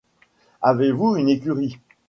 [0.63, 1.77] Avez-vous une écurie?